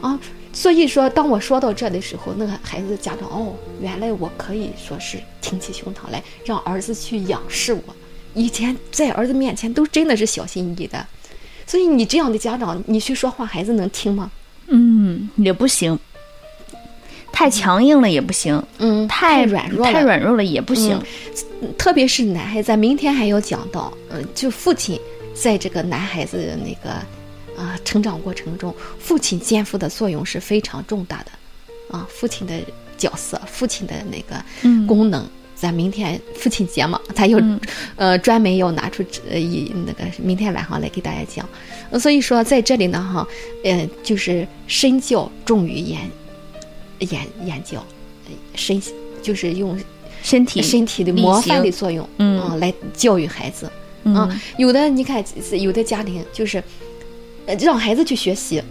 [0.00, 0.18] 啊。
[0.56, 7.82] 所以说，当我说到这的时候，那个孩子的家长哦，原来我可以说是挺起胸膛来，让儿子去仰视我。
[8.34, 11.04] 以前在儿子面前都真的是小心翼翼的，
[11.66, 14.30] 所以你这样的家长，你去说话，孩子能听吗？
[14.68, 15.98] 嗯，也不行。
[17.32, 21.00] 太强硬了也不行，嗯，太软弱太软弱了也不行。
[21.76, 25.00] 特别是男孩子，明天还要讲到，嗯，就父亲
[25.34, 26.94] 在这个男孩子的那个。
[27.56, 31.30] 啊，成长过程中，父亲肩负的作用是非常重大的，
[31.96, 32.52] 啊，父亲的
[32.98, 34.44] 角色，父亲的那个
[34.88, 35.24] 功能，
[35.64, 37.38] 咱明天父亲节嘛，他要
[37.96, 43.26] 呃专门要拿出呃一那个明天晚上来给大家讲，所以说在这里呢哈，
[43.64, 45.98] 呃，就是身教重于言
[46.98, 47.82] 言言教，
[48.54, 48.78] 身
[49.22, 49.80] 就是用
[50.22, 53.70] 身体身体的模范的作用，嗯，来教育孩子，
[54.04, 56.62] 啊，有的你看有的家庭就是。
[57.60, 58.62] 让孩子去学习，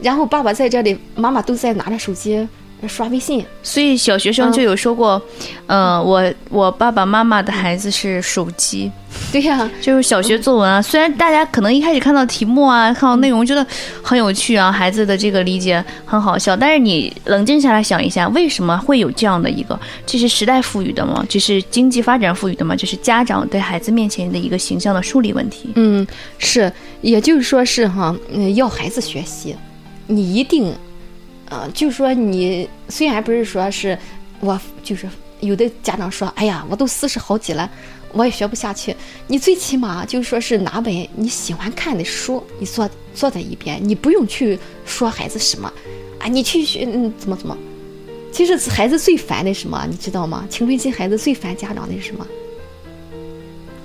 [0.00, 2.48] 然后爸爸在这里，妈妈都在拿着手机
[2.88, 3.44] 刷微信。
[3.62, 5.20] 所以小学生就有说过，
[5.66, 8.90] 嗯，我我爸爸妈妈的孩子是手机。
[9.30, 10.82] 对呀，就是小学作文啊。
[10.82, 13.64] 虽然大家可能一开始看到题目啊，看到内容觉得
[14.02, 19.78] 很有趣啊，孩子的这个理解很好笑，但是你冷静下来想一下，为什么会有这样的一个？
[20.04, 21.24] 这是时代赋予的吗？
[21.28, 22.74] 这是经济发展赋予的吗？
[22.74, 25.70] 这是家长对孩子面前的一个形象的树立问题。
[25.76, 26.04] 嗯，
[26.38, 26.70] 是，
[27.00, 29.54] 也就是说是哈，嗯，要孩子学习，
[30.08, 30.74] 你一定，
[31.54, 33.96] 啊，就说你虽然不是说是
[34.40, 37.70] 我，就是有的家长说，哎呀，我都四十好几了。
[38.12, 38.94] 我也学不下去，
[39.28, 45.72] 你最起码就说是拿本你喜欢看的书，你坐坐在一边，你不用去说孩子什么，
[46.18, 47.56] 啊，你去学嗯怎么怎么，
[48.32, 50.46] 其实孩子最烦的什么，你知道吗？
[50.50, 52.26] 青春期孩子最烦家长的是什么？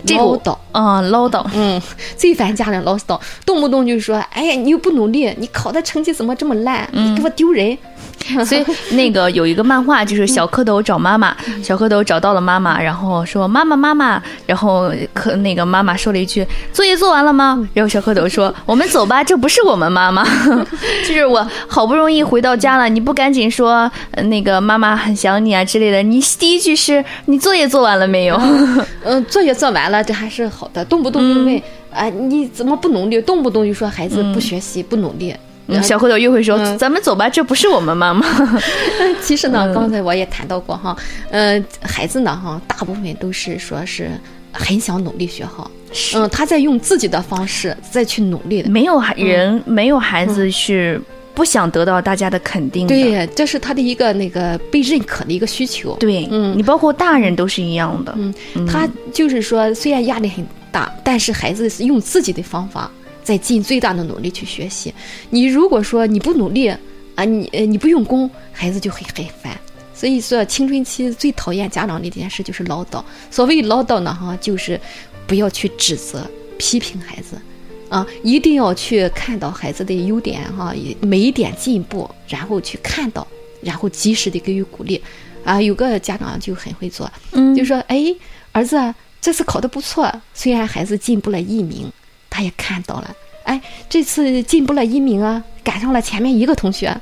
[0.08, 1.82] 唠叨啊，唠叨，嗯，
[2.16, 6.88] 最烦家长唠叨，动不动就说，哎呀，你又不努力，你考的成绩怎么这么烂？
[6.92, 7.78] 你给我丢人。
[8.46, 8.64] 所以
[8.96, 17.68] 那个有一个漫画，就是小蝌蚪找妈妈，小蝌蚪找到了妈妈，然后说妈妈妈妈，然后可那个妈妈说了一句作业做完了吗？
[17.74, 20.24] 然后小蝌蚪说我们走吧，这不是我们妈妈，
[21.08, 23.92] 就是我好不容易回到家了，你不赶紧说
[24.26, 28.40] 那个妈妈很想你啊之类的，你第一句是你作业做完了没有？
[29.04, 33.20] 嗯，作业做完了，这还是好的，动不动就问啊你怎么不努力？
[33.22, 35.36] 动不动就说孩子不学习不努力。
[35.84, 38.26] 小蝌蚪又会说：“咱们走吧，这不是我们妈妈。
[39.22, 40.96] ”其实呢，刚才我也谈到过哈，
[41.30, 44.10] 呃，孩子呢哈，大部分都是说是
[44.52, 45.70] 很想努力学好，
[46.16, 48.70] 嗯，他在用自己的方式再去努力的。
[48.70, 51.00] 没有人，没有孩子是
[51.36, 52.96] 不想得到大家的肯定的。
[52.96, 55.96] 对，这是他的一个那个被认可的一个需求。
[56.00, 58.14] 对，嗯，你包括大人都是一样的。
[58.18, 58.34] 嗯，
[58.66, 62.90] 他就是说，虽然压力很大，但是孩子是用自己的方法。
[63.30, 64.92] 在尽最大的努力去学习。
[65.30, 66.68] 你如果说你不努力
[67.14, 69.56] 啊，你呃你不用功，孩子就会很烦。
[69.94, 73.04] 所以说，青春期最讨厌家长的一件事就是唠叨。
[73.30, 74.82] 所谓唠叨呢，哈，就是
[75.28, 77.40] 不要去指责、批评孩子，
[77.88, 83.28] 啊，一定要去看到孩子的优点，哈，每一点进步，然后去看到，
[83.62, 85.00] 然后及时的给予鼓励。
[85.44, 88.12] 啊，有个家长就很会做，嗯，就说，哎，
[88.54, 88.76] 儿子
[89.22, 91.92] 这次考的不错，虽然孩子进步了一名。
[92.30, 96.96] 他也看到了，哎，这次进步了一名啊，赶上了前面一个同学，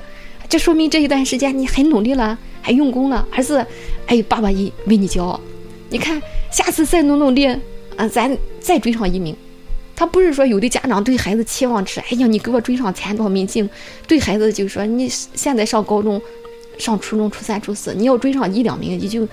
[0.48, 3.28] 这说明这一段时间你很努力了，还用功了。
[3.32, 3.66] 儿子，
[4.08, 5.40] 哎，爸爸一为你骄傲。
[5.90, 7.46] 你看，下次再努努力，
[7.96, 9.36] 啊，咱再追上一名。
[9.96, 13.70] 他不是说有的家长对孩子期望值，哎呀，你给我追上前多名进，
[14.08, 16.22] 对孩子就说你现在上高中、
[16.78, 19.28] 上初中、初三、初四，你要追上一两名你就。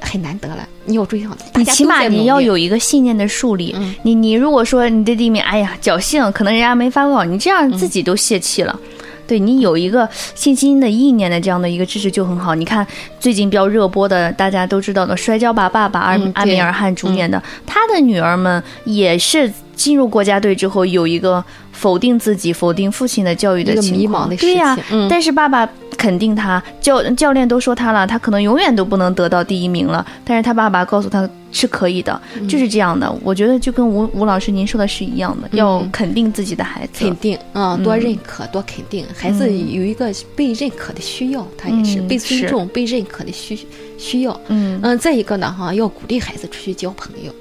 [0.00, 3.74] 很难得了，你有追求，你起码你要有一个信念的树立。
[4.02, 8.78] 你你如果说你的弟妹，哎呀侥幸，可能人家没发过，你这样自己都泄气了。
[9.26, 12.54] 对你有一个信心的意念的这样的一个支持就很好。
[12.54, 12.86] 你看
[13.20, 24.28] 最近比较热播的，大家都知道的《摔跤吧，爸爸》，阿嗯阿米尔汗主演的，他的女儿们也是进入国家队之后有一个否定自己、否定父亲的教育的情况。
[24.28, 30.04] 迷茫的对呀、事情嗯但是爸爸肯定他，教教练都说他了，他可能永远都不能得到第一名了。
[30.24, 33.12] 但是他爸爸告诉他是可以的，嗯就是这样的。
[33.22, 37.04] 我觉得就跟吴吴老师您说的是一样的，要肯定自己的孩子。
[37.04, 43.58] 肯定啊、多认可，多肯定，孩子有一个被认可的需要，他也是嗯被尊重、被认可的需
[43.96, 44.40] 需要。
[44.48, 47.32] 嗯嗯，再一个呢，哈，要鼓励孩子出去交朋友，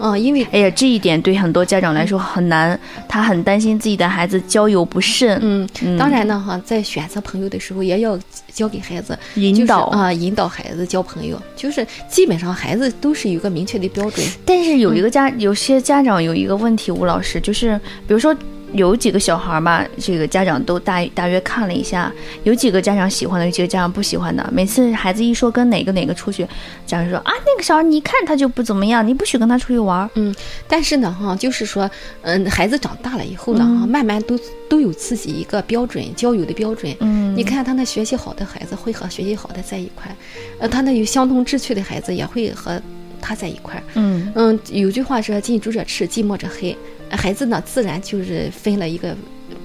[0.00, 2.78] 嗯，因为哎呀，这一点对很多家长来说很难，
[3.08, 5.96] 他很担心自己的孩子交友不慎，嗯，嗯。
[5.96, 8.18] 当然呢，哈，在选择朋友的时候，也要
[8.52, 9.86] 教给孩子引导。
[9.86, 14.26] 就是啊、引导孩子交朋友，就是基本上孩子都是有一个明确的标准。
[14.44, 18.34] 但是有一个家，有些家长有一个问题，吴老师就是，比如说
[18.74, 24.46] 有几个小孩儿吧，这个家长都大大约看了一下，有几个家长喜欢的，有几个家长不喜欢的。
[24.52, 26.44] 每次孩子一说跟哪个哪个出去，
[26.86, 30.10] 家长说啊，那个小孩你一看他就不怎么样，你不许跟他出去玩儿。
[30.14, 30.34] 嗯，
[30.68, 31.90] 但是呢，哈，就是说，
[32.22, 36.94] 嗯，孩子长大了以后呢，哈、慢慢都都有自己一个标准，交友的标准。
[37.00, 40.14] 嗯你看他那学习好的孩子会和学习好的在一块，
[40.58, 42.80] 呃，他那有相同志趣的孩子也会和
[43.20, 43.82] 他在一块儿。
[43.94, 49.16] 嗯嗯，有句话说“近朱者赤，近墨者黑”，呃孩子呢自然就是分了一个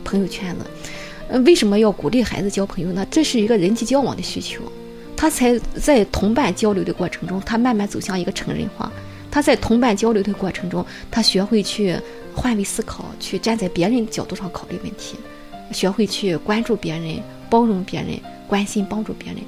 [0.03, 1.39] 朋友圈子。
[1.41, 3.05] 为什么要鼓励孩子交朋友呢？
[3.11, 4.63] 这是一个人际交往的需求，
[5.15, 8.91] 他才在同伴交流的过程中，他慢慢走向一个成人化。
[9.29, 11.95] 他在同伴交流的过程中，他学会去
[12.33, 15.17] 换位思考，去站在别人角度上考虑问题，
[15.71, 19.39] 学会去关注别人、包容别人、关心帮助别人。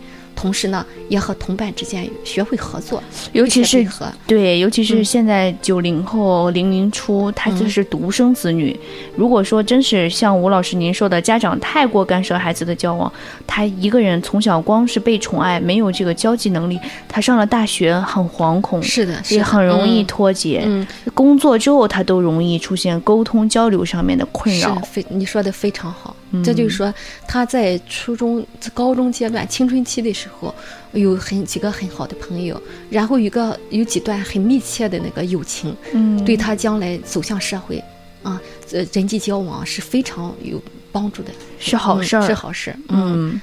[0.42, 3.02] 同时呢，也和同伴之间学会合作，
[3.32, 3.88] 尤其是。
[4.26, 8.76] 对，尤其嗯是现在九零后、零零初，他就是独生子女。
[9.16, 13.12] 如果说真是像吴老师您说的，家长太过干涉孩子的交往，
[13.46, 20.64] 他一个人从小光是被宠爱，没有这个交际能力，他上了大学很惶恐，是的，是也很容易嗯脱节。
[20.66, 24.74] 嗯工作之后，他都容易出现沟通交流上面的困是扰。
[24.80, 26.94] 非你说的非常好，这就是说
[27.28, 30.54] 他在初中、高中阶段青春期的时候，
[30.94, 37.84] 有很几个很好的朋友，然后有个有几段很密切的那个友情，嗯，对他将来走向社会
[38.24, 38.42] 啊，
[38.72, 42.22] 呃，人际交往是非常有帮助的，是好嗯事儿。
[42.22, 42.76] 是好事。
[42.88, 43.42] 嗯嗯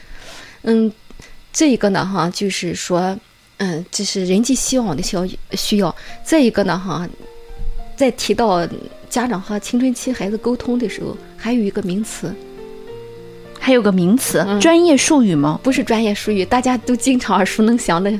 [0.62, 0.92] 嗯，
[1.52, 3.16] 这一个呢哈，就是说，
[3.58, 5.94] 嗯，这是人际交往的需要需要。
[6.24, 7.08] 再一个呢哈，
[7.96, 8.66] 在提到
[9.08, 12.34] 家长和青春期孩子沟通的时候，还有一个名词，
[13.68, 15.60] 还有个名词，嗯专业术语吗？
[15.62, 18.10] 不是专业术语，大家都经常耳熟能详的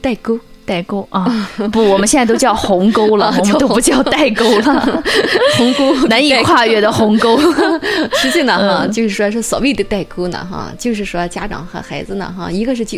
[0.00, 0.40] 代沟。
[0.64, 5.02] 代沟啊， 不，我们现在都叫鸿沟了，啊 我们都不叫代沟了，
[5.58, 7.38] 鸿沟难以跨越的鸿沟。
[8.14, 12.96] 实际呢，哈，嗯就是说是所谓的代沟呢，哈，就是说家长和孩子呢，哈，一个是交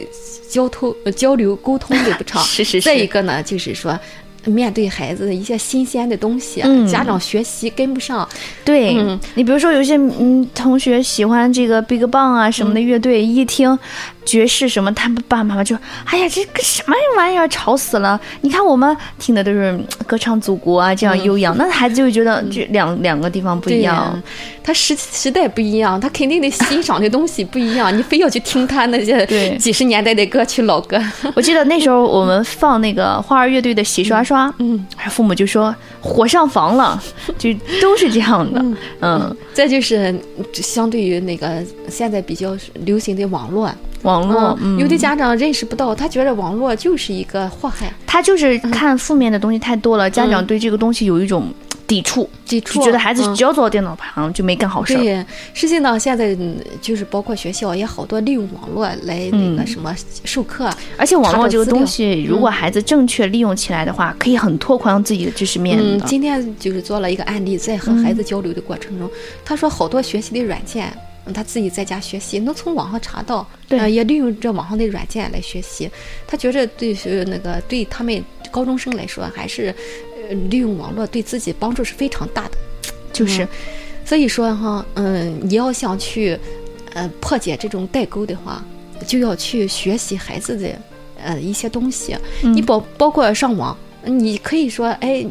[0.49, 3.99] 交通呃交流沟通的不畅，是是是再一个呢，就是说。
[4.47, 6.87] 面对孩子的一些新鲜的东西，嗯。
[6.87, 8.29] 家长学习跟不上，
[8.65, 9.19] 对、嗯。
[9.35, 13.79] 你，比如说有些嗯同学喜欢这个 Big Bang 啊什么的乐队，一听
[14.25, 18.21] 爵士什么，他们爸爸妈妈就哎呀这个什么玩意儿，吵死了！
[18.41, 24.21] 你看我们听的都是嗯歌唱祖国啊，这样悠扬，那孩子就会觉得这两两个地方不一样。
[24.63, 27.95] 他时时代不一样，他肯定得欣赏的东西不一样。
[27.97, 29.27] 你非要去听他那些
[29.59, 30.99] 几十年代的歌曲老歌，
[31.37, 37.03] 我记得那时候我们放那个花儿乐队的《洗刷刷》，嗯，父母就说火上房了，
[37.37, 38.65] 就都是这样的，
[39.01, 40.15] 嗯，再就是
[40.55, 42.57] 相对于那个现在比较
[42.87, 43.71] 流行的网络，
[44.05, 51.53] 网络，嗯，有的家长认识不到，他觉得网络就是一个祸害，他就是看负面的东西太多了，家长对这个东西有一种
[51.87, 53.35] 抵触，抵触就觉得孩子嗯。
[53.35, 55.01] 只要坐到电脑旁就没干好事儿。
[55.01, 69.09] 对，实际上现在嗯就是包括学校也好多利用网络来那个什么授课，而且网络这个东西，如果孩子正确利用起来的话，可以很拓宽自己的知识面嗯，今天就是做了一个案例，在和孩子交流的过程中，
[69.45, 71.01] 他说好多学习的软件，嗯
[71.33, 75.89] 他自己在家学习，能从网上查到，对呃，也利用这网上的软件来学习。
[76.27, 79.75] 他觉着对是那个对他们高中生来说，还是
[80.29, 82.59] 呃利用网络对自己帮助是非常大的。
[83.13, 83.47] 就是，
[84.05, 86.39] 所以说哈，嗯，你要想去
[86.93, 88.63] 呃破解这种代沟的话，
[89.07, 90.69] 就要去学习孩子的
[91.23, 92.17] 呃一些东西。
[92.43, 95.25] 你包包括上网，你可以说，哎，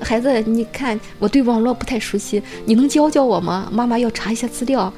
[0.00, 3.68] 孩子，你看我对网络不太熟悉，你能教教我吗？
[3.72, 4.92] 妈妈要查一些资料，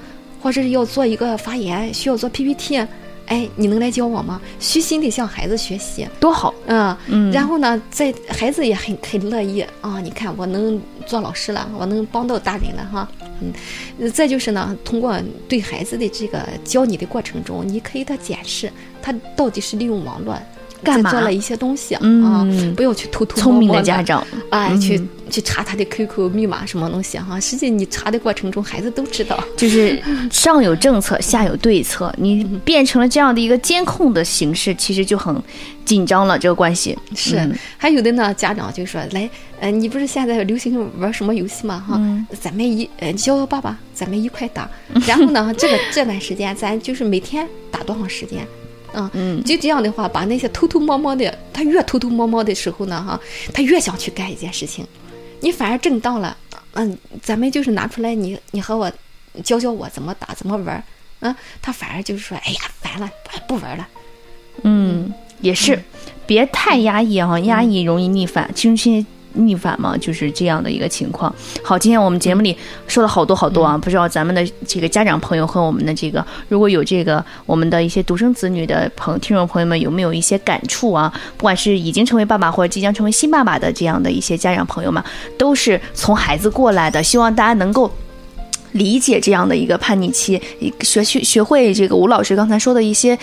[0.45, 2.86] 或者是要做一个发言，需要做 PPT。
[3.24, 4.38] 哎，你能来教我吗？
[4.61, 6.53] 虚心的向孩子学习，多好。
[6.66, 9.99] 嗯嗯然后呢，在孩子也很很乐意啊。
[10.03, 13.09] 你看，我能做老师了，我能帮到大人了哈。
[13.40, 15.18] 嗯，再就是呢，通过
[15.49, 18.70] 对孩子的这个教你的过程中，你可以他检视
[19.01, 20.38] 他到底是利用网络。
[20.85, 22.01] 干嘛做了一些东西啊？
[22.03, 27.41] 嗯不要去偷偷聪明的家长，哎，去嗯去查他的 QQ 密码什么东西哈。
[27.41, 29.43] 实际你查的过程中，孩子都知道。
[29.57, 35.35] 就是上有政策，下有对策，你变成了这样的一个监控的形式，其实就很
[35.85, 36.39] 紧张了。
[36.39, 39.28] 这个关系是，嗯还有的呢，家长就说来，
[39.61, 41.82] 呃，你不是现在流行玩什么游戏吗？
[41.89, 44.68] 哈，嗯咱们一呃叫我爸爸，咱们一块打。
[45.07, 48.47] 然后呢，这个这段时间咱就是每天打多长时间？
[48.95, 49.45] 嗯嗯。
[49.45, 53.20] 就这样的话，把那些偷偷摸摸的，他越偷偷摸摸的时候呢，哈，
[53.53, 54.86] 他越想去干一件事情，
[55.40, 56.36] 你反而正当了，
[56.72, 58.90] 嗯，咱们就是拿出来你你和我
[59.42, 60.82] 教教我怎么打怎么玩儿，
[61.28, 63.11] 啊，他反而就是说，哎呀，烦了，
[63.47, 63.86] 不不玩了。
[64.62, 65.82] 嗯，也是，
[66.26, 71.32] 别太压抑啊，压抑容易逆反，青春期逆反嘛，就是这样的一个情况。
[71.62, 72.57] 好，今天我们节目里
[72.87, 81.12] 说了好多好多啊，不知道咱们的这个家长朋友和我们的这个，如果有这个我们的一些独生子女的朋听众朋友们，有没有一些感触啊？
[81.37, 85.03] 不管是已经成为爸爸或者即将成为新爸爸的这样的一些家长朋友们，
[85.39, 87.91] 都是从孩子过来的，希望大家能够。
[88.72, 90.43] 理解这样的一个叛逆期，
[90.80, 93.16] 学学学会这个吴老师刚才说的一些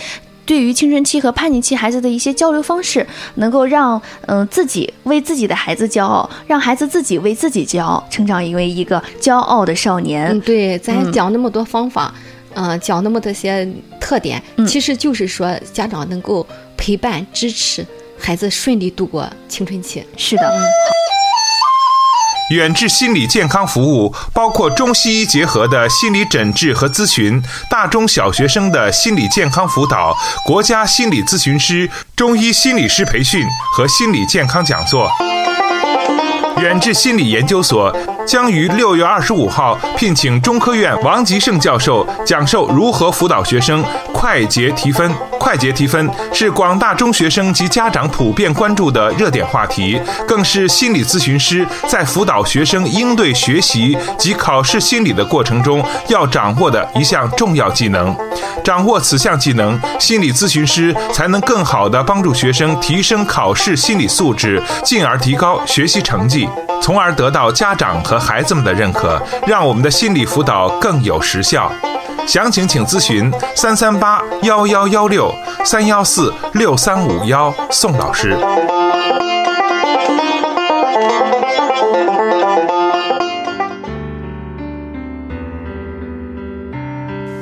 [0.44, 10.26] 对于青春期和叛逆期孩子的一些交流方式，能够让嗯、呃自己为自己的孩子骄傲，让孩子自己为自己骄傲，成长为一个骄傲的少年。
[10.26, 12.12] 嗯，对，咱讲那么多方法，
[12.54, 13.66] 嗯、讲那么多些
[14.00, 17.86] 特点，嗯其实就是说家长能够陪伴支持
[18.18, 20.04] 孩子顺利度过青春期。
[20.16, 20.42] 是的，
[22.50, 30.14] 远志心理健康服务包括中西医结合的心理诊治和咨询，大中小学生的心理健康辅导，
[30.44, 35.10] 国家心理咨询师、中医心理师培训和心理健康讲座。
[36.60, 37.94] 远志心理研究所
[38.26, 45.12] 将于六月二十五号聘请中科院王吉胜教授讲授如何辅导学生快捷提分。
[45.38, 58.16] 快捷提分是广大中学生及家长普遍关注的热点话题，更是心理咨询师在辅导学生应对学习及考试心理的过程中要掌握的一项重要技能。
[58.62, 66.48] 掌握此项技能，心理咨询师才能更好地帮助学生提升考试心理素质，进而提高学习成绩，
[66.82, 71.72] 从而得到家长和孩子们的认可，让我们的心理辅导更有实效。
[72.26, 75.32] 详情请咨询三三八幺幺幺六
[75.64, 78.36] 三幺四六三五幺宋老师。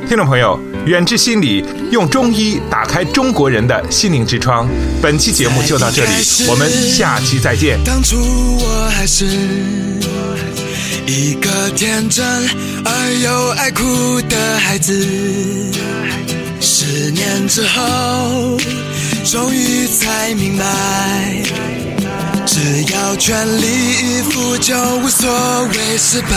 [0.07, 4.69] 听众朋友，远志心理用中医打开中国人的心灵之窗。
[5.03, 6.11] 本期节目就到这里，
[6.49, 7.79] 我们下期再见。
[7.85, 9.27] 当初我还是
[11.07, 12.25] 一个天真
[12.85, 14.93] 而又爱哭的孩子，
[16.61, 18.59] 十年之后，
[19.25, 20.65] 终于才明白，
[22.47, 25.29] 只要全力以赴，就无所
[25.69, 26.29] 谓失败。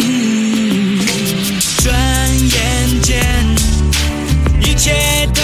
[0.00, 0.98] 嗯，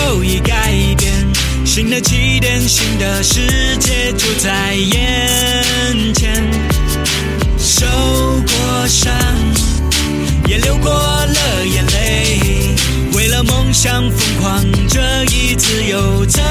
[0.07, 1.13] 都已改变，
[1.65, 3.41] 新的起点，新的世
[3.79, 6.45] 界就在眼前。
[7.59, 9.13] 受过伤，
[10.47, 12.75] 也流过了眼泪，
[13.15, 16.43] 为了梦想疯狂，这一次又怎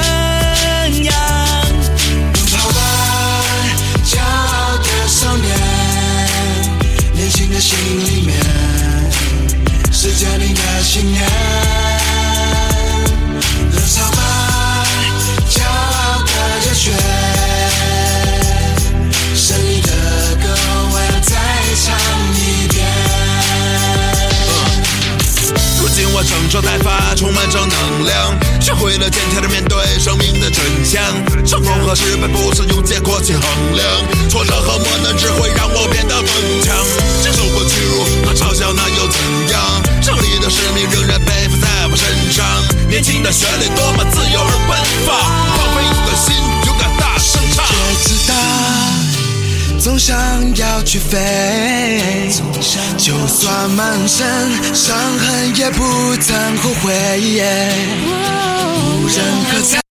[26.54, 31.02] 今我整装待发，充满正能量，学会了坚强的面对生命的真相。
[31.44, 33.42] 成功和失败不是用结果去衡
[33.74, 33.84] 量，
[34.30, 36.76] 挫折和磨难只会让我变得更强。
[37.24, 39.18] 接受过屈辱和嘲笑，那又怎
[39.50, 39.82] 样？
[40.00, 42.46] 胜利的使命仍然背负在我身上。
[42.88, 45.18] 年轻的旋律多么自由而奔放，
[45.58, 46.36] 放飞你的心，
[49.84, 50.16] 总想
[50.56, 52.30] 要去飞，
[52.96, 54.26] 就算满身
[54.74, 56.90] 伤痕也不曾后悔。
[58.96, 59.22] 无人
[59.52, 59.83] 喝彩。